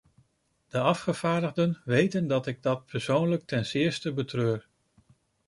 De 0.67 0.77
afgevaardigden 0.79 1.81
weten 1.85 2.27
dat 2.27 2.47
ik 2.47 2.63
dat 2.63 2.85
persoonlijk 2.85 3.45
ten 3.45 3.65
zeerste 3.65 4.13
betreur. 4.13 4.67